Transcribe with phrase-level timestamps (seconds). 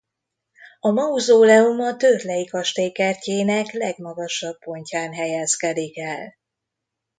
[0.79, 6.35] A mauzóleum a Törley-kastély kertjének legmagasabb pontján helyezkedik el.